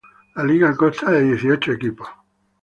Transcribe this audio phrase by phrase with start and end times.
[0.35, 2.09] La liga consta de dieciocho equipos.